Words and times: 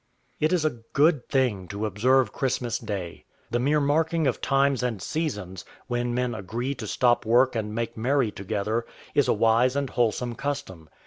_It 0.39 0.51
is 0.51 0.65
a 0.65 0.81
good 0.93 1.29
thing 1.29 1.67
to 1.67 1.85
observe 1.85 2.33
Christmas 2.33 2.79
day. 2.79 3.25
The 3.51 3.59
mere 3.59 3.79
marking 3.79 4.25
of 4.25 4.41
times 4.41 4.81
and 4.81 4.99
seasons, 4.99 5.63
when 5.85 6.15
men 6.15 6.33
agree 6.33 6.73
to 6.73 6.87
stop 6.87 7.23
work 7.23 7.55
and 7.55 7.75
make 7.75 7.95
merry 7.95 8.31
together, 8.31 8.87
is 9.13 9.27
a 9.27 9.33
wise 9.33 9.75
and 9.75 9.91
wholesome 9.91 10.33
custom. 10.33 10.89